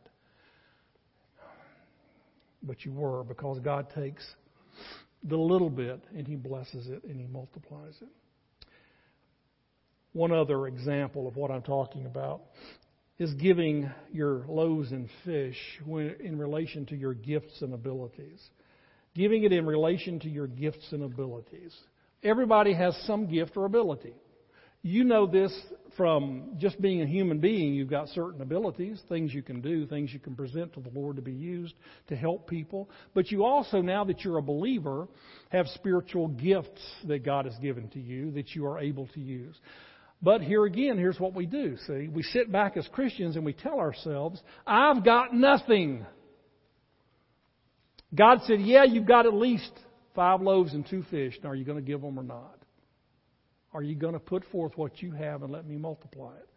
[2.63, 4.25] But you were because God takes
[5.23, 8.09] the little bit and He blesses it and He multiplies it.
[10.15, 12.45] One other example of what I'm talking about
[13.19, 18.41] is giving your loaves and fish in relation to your gifts and abilities
[19.15, 21.75] giving it in relation to your gifts and abilities.
[22.23, 24.15] Everybody has some gift or ability.
[24.83, 25.55] You know this
[25.97, 27.73] from just being a human being.
[27.73, 31.17] You've got certain abilities, things you can do, things you can present to the Lord
[31.17, 31.75] to be used
[32.09, 32.91] to help people.
[33.15, 35.09] But you also, now that you're a believer,
[35.49, 39.55] have spiritual gifts that God has given to you that you are able to use.
[40.21, 41.77] But here again, here's what we do.
[41.87, 46.05] See, we sit back as Christians and we tell ourselves, I've got nothing.
[48.15, 49.73] God said, Yeah, you've got at least
[50.15, 51.39] five loaves and two fish.
[51.43, 52.59] Now, are you going to give them or not?
[53.73, 56.49] Are you going to put forth what you have and let me multiply it?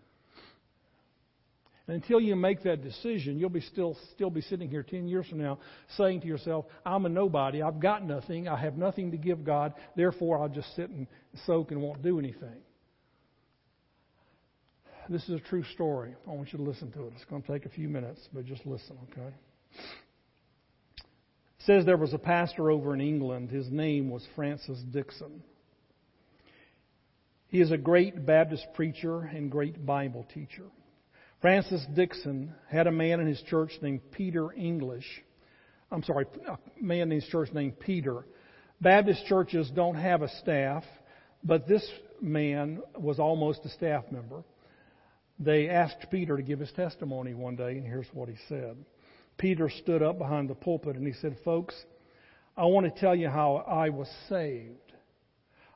[1.88, 5.26] And until you make that decision, you'll be still still be sitting here 10 years
[5.28, 5.60] from now
[5.96, 7.62] saying to yourself, I'm a nobody.
[7.62, 8.48] I've got nothing.
[8.48, 9.74] I have nothing to give God.
[9.96, 11.08] Therefore, I'll just sit and
[11.46, 12.62] soak and won't do anything.
[15.10, 16.14] This is a true story.
[16.28, 17.14] I want you to listen to it.
[17.16, 19.34] It's going to take a few minutes, but just listen, okay?
[21.68, 23.52] Says there was a pastor over in England.
[23.52, 25.44] His name was Francis Dixon.
[27.50, 30.64] He is a great Baptist preacher and great Bible teacher.
[31.42, 35.04] Francis Dixon had a man in his church named Peter English.
[35.92, 38.26] I'm sorry, a man in his church named Peter.
[38.80, 40.86] Baptist churches don't have a staff,
[41.44, 41.86] but this
[42.22, 44.46] man was almost a staff member.
[45.38, 48.78] They asked Peter to give his testimony one day, and here's what he said.
[49.38, 51.76] Peter stood up behind the pulpit and he said, Folks,
[52.56, 54.76] I want to tell you how I was saved.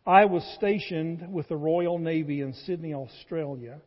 [0.05, 3.81] I was stationed with the Royal Navy in Sydney, Australia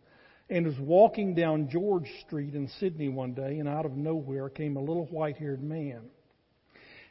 [0.51, 4.77] and was walking down George Street in Sydney one day, and out of nowhere came
[4.77, 6.03] a little white haired man.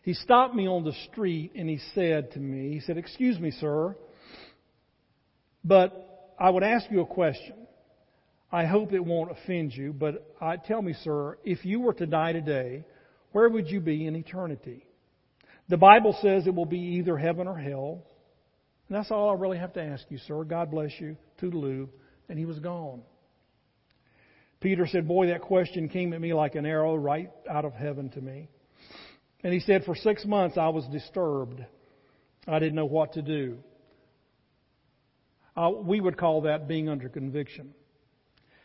[0.04, 3.52] He stopped me on the street and he said to me, he said, Excuse me,
[3.52, 3.96] sir,
[5.64, 7.63] but I would ask you a question.
[8.54, 12.06] I hope it won't offend you, but I, tell me, sir, if you were to
[12.06, 12.86] die today,
[13.32, 14.86] where would you be in eternity?
[15.70, 18.04] The Bible says it will be either heaven or hell.
[18.88, 20.44] And that's all I really have to ask you, sir.
[20.44, 21.18] God bless you.
[21.42, 21.90] Toodaloo.
[22.30, 23.02] And he was gone.
[24.62, 28.10] Peter said, Boy, that question came at me like an arrow right out of heaven
[28.12, 28.50] to me.
[29.44, 31.66] And he said, For six months I was disturbed.
[32.48, 33.58] I didn't know what to do.
[35.58, 37.74] Uh, we would call that being under conviction.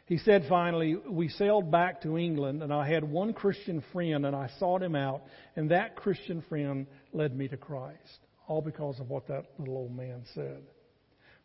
[0.08, 4.34] He said finally, we sailed back to England, and I had one Christian friend, and
[4.34, 5.20] I sought him out,
[5.54, 8.18] and that Christian friend led me to Christ.
[8.46, 10.62] All because of what that little old man said.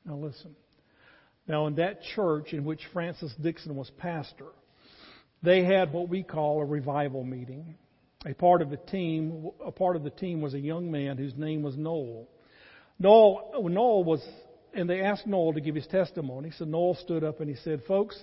[0.06, 0.56] Now listen.
[1.46, 4.48] Now, in that church in which Francis Dixon was pastor,
[5.42, 7.76] they had what we call a revival meeting.
[8.26, 11.36] A part of the team, a part of the team was a young man whose
[11.36, 12.30] name was Noel.
[12.98, 14.26] Noel, Noel was,
[14.74, 16.52] and they asked Noel to give his testimony.
[16.58, 18.18] So Noel stood up and he said, "Folks,"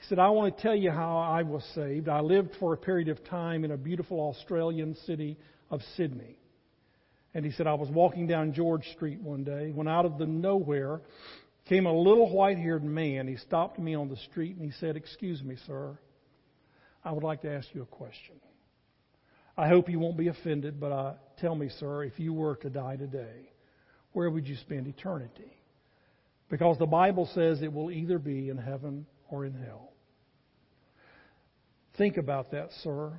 [0.00, 2.08] he said, "I want to tell you how I was saved.
[2.08, 5.38] I lived for a period of time in a beautiful Australian city
[5.70, 6.40] of Sydney."
[7.34, 10.26] And he said, I was walking down George Street one day when out of the
[10.26, 11.00] nowhere
[11.68, 13.28] came a little white haired man.
[13.28, 15.96] He stopped me on the street and he said, Excuse me, sir.
[17.04, 18.34] I would like to ask you a question.
[19.56, 22.70] I hope you won't be offended, but uh, tell me, sir, if you were to
[22.70, 23.52] die today,
[24.12, 25.56] where would you spend eternity?
[26.50, 29.89] Because the Bible says it will either be in heaven or in hell.
[31.96, 33.12] Think about that, sir.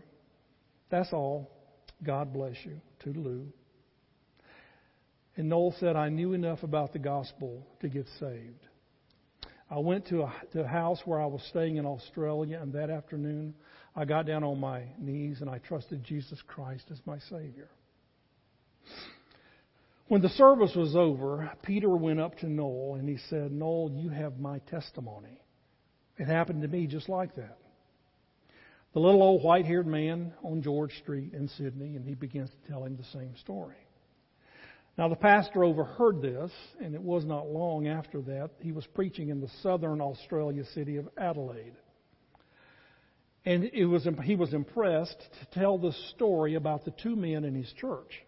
[0.90, 1.52] That's all.
[2.04, 2.82] God bless you.
[3.06, 3.48] Toodaloo.
[5.36, 8.68] And Noel said, I knew enough about the gospel to get saved.
[9.70, 12.90] I went to a, to a house where I was staying in Australia, and that
[12.90, 13.54] afternoon
[13.96, 17.70] I got down on my knees and I trusted Jesus Christ as my Savior.
[20.10, 24.10] When the service was over, Peter went up to Noel and he said, Noel, you
[24.10, 25.40] have my testimony.
[26.18, 27.58] It happened to me just like that.
[28.94, 32.72] The little old white haired man on George Street in Sydney, and he begins to
[32.72, 33.78] tell him the same story.
[34.98, 36.52] Now, the pastor overheard this,
[36.82, 38.52] and it was not long after that.
[38.60, 41.76] He was preaching in the southern Australia city of Adelaide.
[43.46, 47.56] And it was, he was impressed to tell the story about the two men in
[47.56, 48.22] his church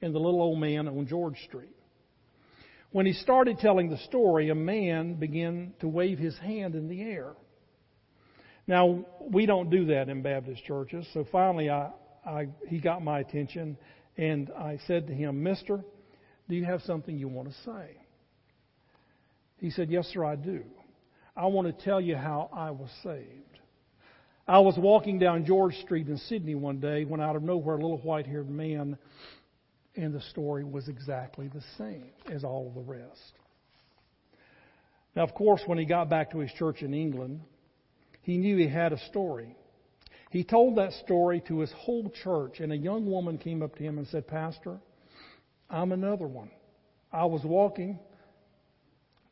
[0.00, 1.76] and the little old man on George Street.
[2.92, 7.02] When he started telling the story, a man began to wave his hand in the
[7.02, 7.34] air.
[8.66, 11.90] Now, we don't do that in Baptist churches, so finally I,
[12.24, 13.76] I, he got my attention,
[14.16, 15.84] and I said to him, Mister,
[16.48, 17.98] do you have something you want to say?
[19.58, 20.64] He said, Yes, sir, I do.
[21.36, 23.58] I want to tell you how I was saved.
[24.46, 27.80] I was walking down George Street in Sydney one day when out of nowhere a
[27.80, 28.98] little white haired man,
[29.96, 33.32] and the story was exactly the same as all the rest.
[35.16, 37.40] Now, of course, when he got back to his church in England,
[38.24, 39.54] he knew he had a story.
[40.30, 43.82] He told that story to his whole church, and a young woman came up to
[43.82, 44.78] him and said, Pastor,
[45.70, 46.50] I'm another one.
[47.12, 47.98] I was walking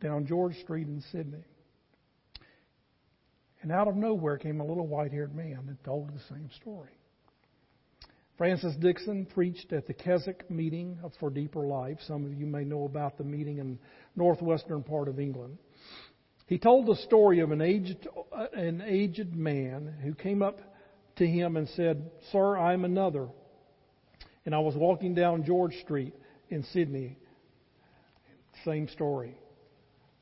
[0.01, 1.45] down George Street in Sydney.
[3.63, 6.93] And out of nowhere came a little white haired man and told the same story.
[8.37, 11.99] Francis Dixon preached at the Keswick meeting for Deeper Life.
[12.07, 13.79] Some of you may know about the meeting in
[14.17, 15.59] northwestern part of England.
[16.53, 20.61] He told the story of an aged, uh, an aged man who came up
[21.17, 23.29] to him and said, Sir, I'm another.
[24.45, 26.13] And I was walking down George Street
[26.51, 27.17] in Sydney.
[28.67, 29.35] Same story.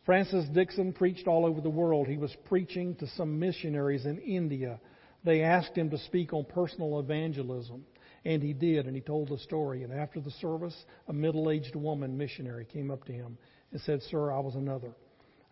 [0.06, 2.06] Francis Dixon preached all over the world.
[2.06, 4.78] He was preaching to some missionaries in India.
[5.24, 7.84] They asked him to speak on personal evangelism,
[8.24, 9.82] and he did, and he told the story.
[9.82, 10.76] And after the service,
[11.08, 13.36] a middle aged woman missionary came up to him
[13.72, 14.92] and said, Sir, I was another.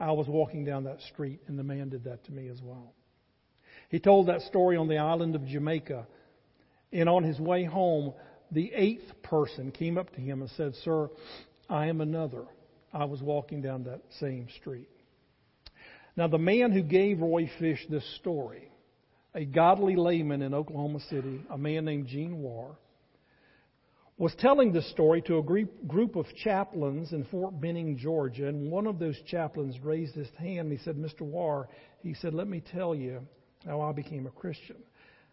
[0.01, 2.95] I was walking down that street, and the man did that to me as well.
[3.89, 6.07] He told that story on the island of Jamaica.
[6.93, 8.15] And on his way home,
[8.51, 11.11] the eighth person came up to him and said, Sir,
[11.69, 12.45] I am another.
[12.93, 14.89] I was walking down that same street.
[16.17, 18.73] Now, the man who gave Roy Fish this story,
[19.35, 22.77] a godly layman in Oklahoma City, a man named Gene Warr,
[24.19, 25.43] was telling this story to a
[25.87, 30.71] group of chaplains in Fort Benning, Georgia, and one of those chaplains raised his hand
[30.71, 31.21] and he said, Mr.
[31.21, 31.69] Warr,
[32.03, 33.21] he said, let me tell you
[33.65, 34.77] how I became a Christian.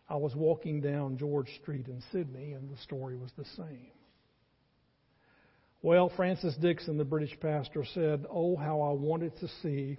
[0.07, 3.88] I was walking down George Street in Sydney, and the story was the same.
[5.81, 9.97] Well, Francis Dixon, the British pastor, said, Oh, how I wanted to see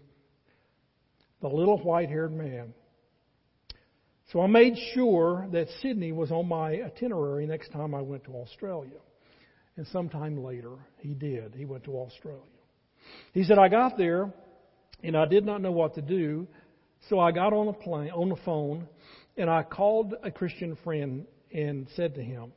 [1.40, 2.72] the little white haired man.
[4.32, 8.32] So I made sure that Sydney was on my itinerary next time I went to
[8.32, 8.98] Australia.
[9.76, 11.54] And sometime later, he did.
[11.54, 12.40] He went to Australia.
[13.32, 14.32] He said, I got there
[15.02, 16.48] and I did not know what to do.
[17.08, 18.88] So I got on the plane, on the phone,
[19.36, 22.52] and I called a Christian friend and said to him,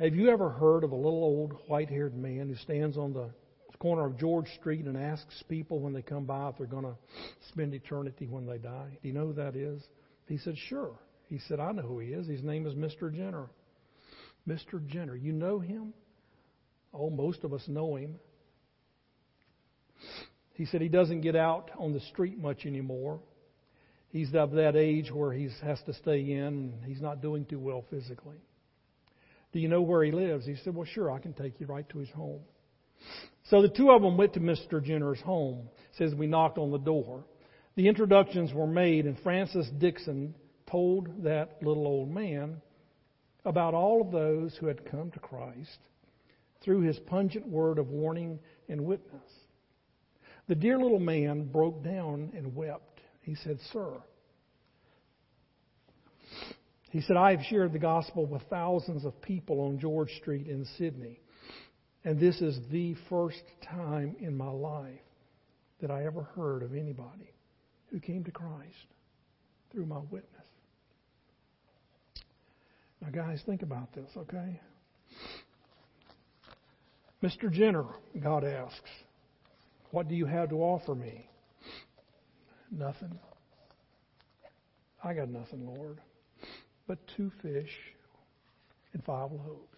[0.00, 3.30] Have you ever heard of a little old white haired man who stands on the
[3.78, 6.96] corner of George Street and asks people when they come by if they're going to
[7.48, 8.98] spend eternity when they die?
[9.02, 9.82] Do you know who that is?
[10.26, 10.94] He said, Sure.
[11.28, 12.26] He said, I know who he is.
[12.26, 13.14] His name is Mr.
[13.14, 13.48] Jenner.
[14.48, 14.84] Mr.
[14.86, 15.14] Jenner.
[15.14, 15.92] You know him?
[16.94, 18.18] Oh, most of us know him.
[20.54, 23.20] He said he doesn't get out on the street much anymore.
[24.08, 27.58] He's of that age where he has to stay in and he's not doing too
[27.58, 28.38] well physically.
[29.52, 30.46] Do you know where he lives?
[30.46, 32.40] He said, Well, sure, I can take you right to his home.
[33.48, 34.82] So the two of them went to Mr.
[34.82, 35.68] Jenner's home.
[35.92, 37.24] It says we knocked on the door.
[37.76, 40.34] The introductions were made, and Francis Dixon
[40.70, 42.60] told that little old man
[43.44, 45.78] about all of those who had come to Christ
[46.62, 48.38] through his pungent word of warning
[48.68, 49.22] and witness.
[50.48, 53.00] The dear little man broke down and wept.
[53.22, 53.92] He said, Sir,
[56.90, 60.66] he said, I have shared the gospel with thousands of people on George Street in
[60.78, 61.20] Sydney,
[62.04, 65.00] and this is the first time in my life
[65.80, 67.32] that I ever heard of anybody
[67.90, 68.86] who came to Christ
[69.72, 70.24] through my witness.
[73.00, 74.60] Now, guys, think about this, okay?
[77.22, 77.50] Mr.
[77.50, 77.84] Jenner,
[78.20, 78.90] God asks,
[79.90, 81.28] what do you have to offer me?
[82.70, 83.18] Nothing.
[85.02, 86.00] I got nothing, Lord,
[86.86, 87.70] but two fish
[88.92, 89.77] and five loaves.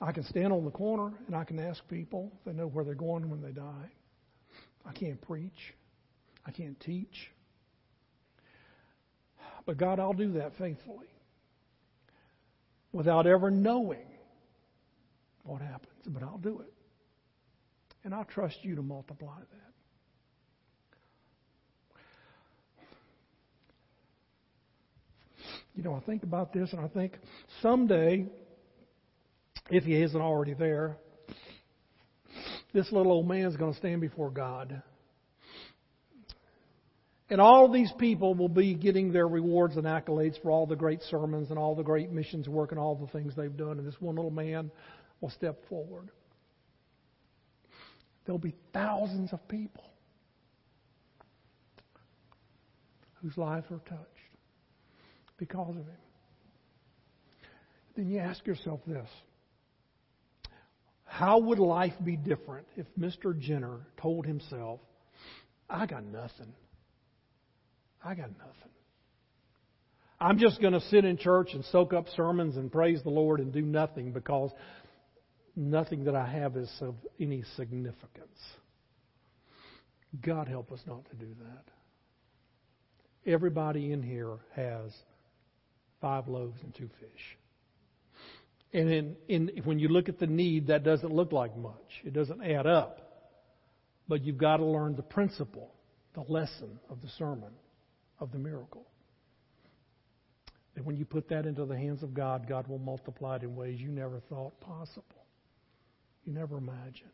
[0.00, 2.84] I can stand on the corner and I can ask people if they know where
[2.84, 3.90] they're going when they die.
[4.86, 5.74] I can't preach.
[6.46, 7.30] I can't teach.
[9.66, 11.06] But God, I'll do that faithfully
[12.92, 14.06] without ever knowing
[15.44, 15.90] what happens.
[16.06, 16.72] But I'll do it.
[18.04, 19.64] And I trust you to multiply that.
[25.74, 27.18] You know, I think about this and I think
[27.60, 28.26] someday,
[29.70, 30.96] if he isn't already there,
[32.72, 34.82] this little old man is going to stand before God.
[37.30, 41.00] And all these people will be getting their rewards and accolades for all the great
[41.02, 43.78] sermons and all the great missions work and all the things they've done.
[43.78, 44.70] And this one little man
[45.20, 46.10] will step forward.
[48.26, 49.84] There'll be thousands of people
[53.22, 54.00] whose lives are touched
[55.38, 55.96] because of him.
[57.96, 59.08] Then you ask yourself this
[61.14, 63.38] How would life be different if Mr.
[63.38, 64.80] Jenner told himself,
[65.70, 66.52] I got nothing?
[68.04, 68.72] I got nothing.
[70.20, 73.38] I'm just going to sit in church and soak up sermons and praise the Lord
[73.38, 74.50] and do nothing because
[75.54, 78.40] nothing that I have is of any significance.
[80.20, 83.30] God help us not to do that.
[83.32, 84.92] Everybody in here has
[86.00, 87.38] five loaves and two fish.
[88.74, 92.02] And in, in, when you look at the need, that doesn't look like much.
[92.04, 93.00] It doesn't add up.
[94.06, 95.72] But you've got to learn the principle,
[96.14, 97.52] the lesson of the sermon,
[98.18, 98.86] of the miracle.
[100.74, 103.56] That when you put that into the hands of God, God will multiply it in
[103.56, 105.24] ways you never thought possible
[106.24, 107.10] you never imagined.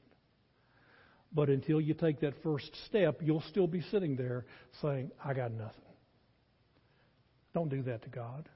[1.33, 4.47] But until you take that first step, you'll still be sitting there
[4.83, 5.75] saying, I got nothing.
[7.55, 8.49] Don't do that to God.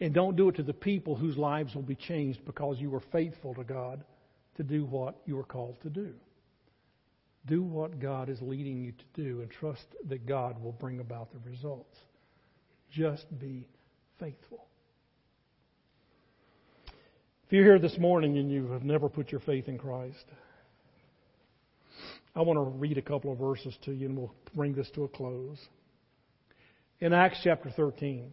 [0.00, 3.02] And don't do it to the people whose lives will be changed because you were
[3.12, 4.02] faithful to God
[4.56, 6.12] to do what you are called to do.
[7.46, 11.28] Do what God is leading you to do and trust that God will bring about
[11.32, 11.96] the results.
[12.90, 13.66] Just be
[14.18, 14.66] faithful.
[17.46, 20.24] If you're here this morning and you have never put your faith in Christ,
[22.34, 25.04] I want to read a couple of verses to you and we'll bring this to
[25.04, 25.58] a close.
[27.00, 28.32] In Acts chapter 13,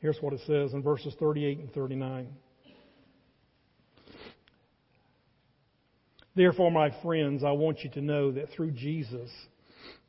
[0.00, 2.28] here's what it says in verses 38 and 39.
[6.34, 9.30] Therefore, my friends, I want you to know that through Jesus,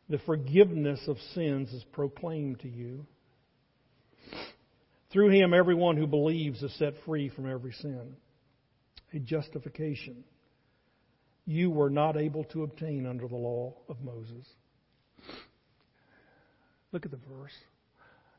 [0.10, 3.06] the forgiveness of sins is proclaimed to you.
[5.12, 8.16] Through him, everyone who believes is set free from every sin.
[9.14, 10.24] A justification
[11.46, 14.48] you were not able to obtain under the law of Moses.
[16.92, 17.54] Look at the verse.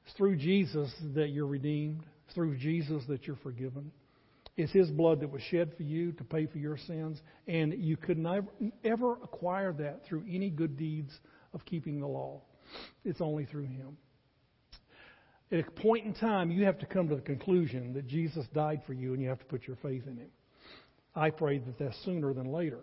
[0.05, 2.05] It's through Jesus that you're redeemed.
[2.26, 3.92] It's through Jesus that you're forgiven.
[4.57, 7.96] It's His blood that was shed for you to pay for your sins, and you
[7.96, 8.46] could never
[8.84, 11.11] ever acquire that through any good deeds
[11.55, 12.42] of keeping the law.
[13.05, 13.96] It's only through Him.
[15.50, 18.82] At a point in time, you have to come to the conclusion that Jesus died
[18.86, 20.30] for you, and you have to put your faith in Him.
[21.14, 22.80] I pray that that's sooner than later,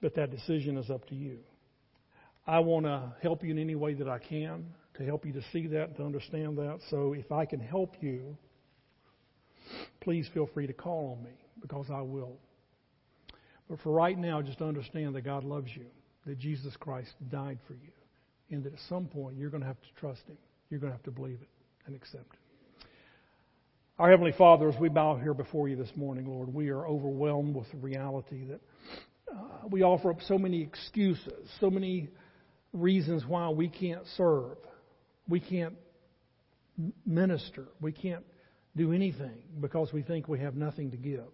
[0.00, 1.38] but that decision is up to you.
[2.46, 4.66] I want to help you in any way that I can
[5.00, 6.78] to help you to see that, to understand that.
[6.90, 8.36] So if I can help you,
[10.00, 11.32] please feel free to call on me
[11.62, 12.36] because I will.
[13.68, 15.86] But for right now, just understand that God loves you,
[16.26, 17.92] that Jesus Christ died for you,
[18.50, 20.36] and that at some point you're going to have to trust Him.
[20.68, 21.48] You're going to have to believe it
[21.86, 22.86] and accept it.
[23.98, 27.54] Our Heavenly Father, as we bow here before you this morning, Lord, we are overwhelmed
[27.54, 28.60] with the reality that
[29.32, 32.10] uh, we offer up so many excuses, so many
[32.72, 34.56] reasons why we can't serve,
[35.30, 35.74] we can't
[37.06, 38.24] minister, we can't
[38.76, 41.28] do anything because we think we have nothing to give.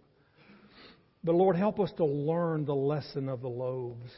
[1.24, 4.10] But Lord, help us to learn the lesson of the loaves.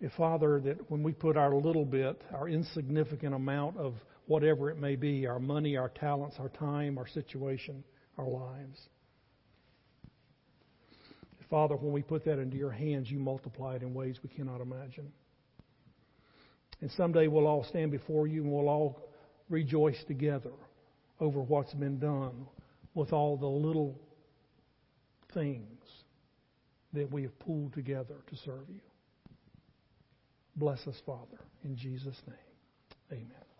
[0.00, 3.94] If, Father, that when we put our little bit, our insignificant amount of
[4.26, 7.82] whatever it may be, our money, our talents, our time, our situation,
[8.18, 8.78] our lives,
[11.50, 14.60] Father, when we put that into your hands, you multiply it in ways we cannot
[14.60, 15.12] imagine.
[16.80, 19.08] And someday we'll all stand before you and we'll all
[19.48, 20.52] rejoice together
[21.20, 22.46] over what's been done
[22.94, 23.98] with all the little
[25.32, 25.68] things
[26.92, 28.80] that we have pulled together to serve you.
[30.56, 32.36] Bless us, Father, in Jesus' name.
[33.12, 33.53] Amen.